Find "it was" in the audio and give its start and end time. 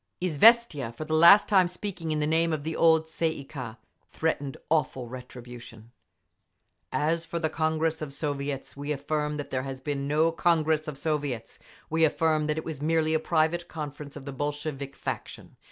12.57-12.81